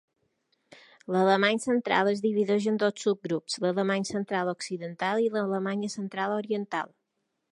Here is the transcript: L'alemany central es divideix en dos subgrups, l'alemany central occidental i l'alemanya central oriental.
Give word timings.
L'alemany 1.15 1.59
central 1.65 2.09
es 2.13 2.23
divideix 2.23 2.65
en 2.71 2.79
dos 2.85 3.03
subgrups, 3.07 3.59
l'alemany 3.65 4.07
central 4.11 4.51
occidental 4.55 5.23
i 5.27 5.31
l'alemanya 5.37 5.93
central 5.99 6.37
oriental. 6.41 6.91